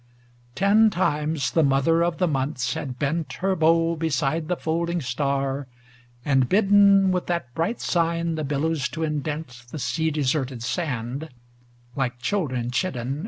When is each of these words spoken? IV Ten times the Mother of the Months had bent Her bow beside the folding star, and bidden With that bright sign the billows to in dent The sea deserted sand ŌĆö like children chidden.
IV 0.01 0.55
Ten 0.55 0.89
times 0.89 1.51
the 1.51 1.61
Mother 1.61 2.03
of 2.03 2.17
the 2.17 2.27
Months 2.27 2.73
had 2.73 2.97
bent 2.97 3.33
Her 3.33 3.55
bow 3.55 3.95
beside 3.95 4.47
the 4.47 4.55
folding 4.55 4.99
star, 4.99 5.67
and 6.25 6.49
bidden 6.49 7.11
With 7.11 7.27
that 7.27 7.53
bright 7.53 7.79
sign 7.79 8.33
the 8.33 8.43
billows 8.43 8.89
to 8.97 9.03
in 9.03 9.19
dent 9.19 9.65
The 9.69 9.77
sea 9.77 10.09
deserted 10.09 10.63
sand 10.63 11.29
ŌĆö 11.29 11.29
like 11.97 12.17
children 12.17 12.71
chidden. 12.71 13.19